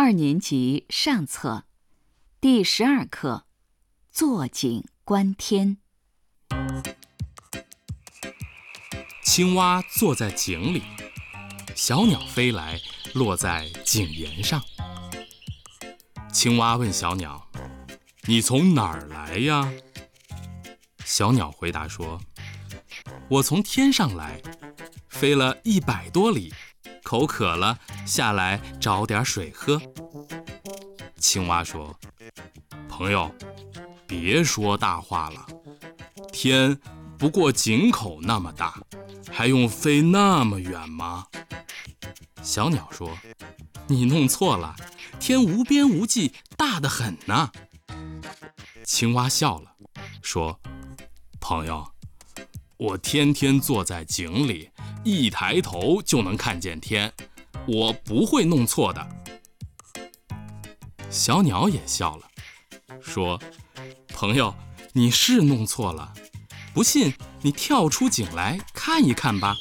[0.00, 1.64] 二年级上册，
[2.40, 3.46] 第十二课
[4.16, 5.76] 《坐井观天》。
[9.24, 10.84] 青蛙坐在井里，
[11.74, 12.80] 小鸟飞来，
[13.12, 14.62] 落在井沿上。
[16.32, 17.50] 青蛙问小鸟
[18.28, 19.68] ：“你从哪儿来呀？”
[21.04, 22.20] 小鸟回答说
[23.28, 24.40] ：“我从天上来，
[25.08, 26.54] 飞了一百多里。”
[27.02, 29.80] 口渴了，下来找点水喝。
[31.16, 31.98] 青蛙说
[32.88, 33.34] ：“朋友，
[34.06, 35.46] 别说大话了。
[36.32, 36.78] 天
[37.18, 38.80] 不过井口那么大，
[39.30, 41.26] 还用飞那么远吗？”
[42.42, 43.18] 小鸟说
[43.88, 44.76] ：“你弄错了，
[45.18, 47.50] 天无边无际，大得很呢。”
[48.84, 49.72] 青蛙笑了，
[50.22, 50.60] 说
[51.40, 51.92] ：“朋友，
[52.78, 54.70] 我天天坐在井里。”
[55.04, 57.12] 一抬头就能看见天，
[57.66, 59.08] 我不会弄错的。
[61.08, 62.28] 小鸟也笑了，
[63.00, 63.40] 说
[64.12, 64.54] ：“朋友，
[64.92, 66.12] 你是弄错了，
[66.74, 69.56] 不信你跳出井来看一看吧。”